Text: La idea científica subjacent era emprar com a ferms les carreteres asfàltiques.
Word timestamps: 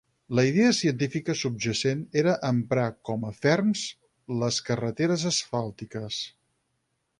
La 0.37 0.43
idea 0.51 0.69
científica 0.77 1.35
subjacent 1.41 2.01
era 2.21 2.33
emprar 2.49 2.87
com 3.11 3.29
a 3.29 3.33
ferms 3.43 3.85
les 4.45 4.59
carreteres 4.71 5.29
asfàltiques. 5.35 6.23